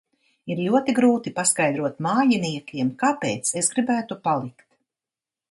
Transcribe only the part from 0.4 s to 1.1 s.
Ir ļoti